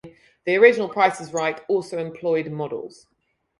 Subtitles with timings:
[0.45, 3.05] The original "Price Is Right" also employed models.